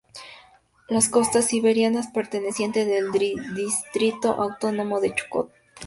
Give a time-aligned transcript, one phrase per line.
[0.89, 5.53] Las costas siberianas pertenecen al Distrito Autónomo de Chukotka.